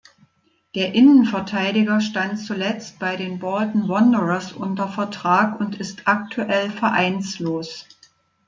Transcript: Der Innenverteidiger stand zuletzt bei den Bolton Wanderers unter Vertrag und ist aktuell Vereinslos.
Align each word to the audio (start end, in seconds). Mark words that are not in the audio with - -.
Der 0.73 0.95
Innenverteidiger 0.95 2.01
stand 2.01 2.39
zuletzt 2.39 2.97
bei 2.97 3.17
den 3.17 3.37
Bolton 3.37 3.87
Wanderers 3.87 4.51
unter 4.51 4.87
Vertrag 4.87 5.59
und 5.59 5.75
ist 5.79 6.07
aktuell 6.07 6.71
Vereinslos. 6.71 7.85